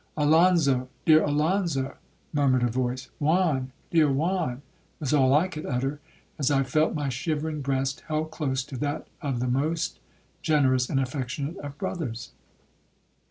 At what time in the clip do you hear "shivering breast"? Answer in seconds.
7.07-8.01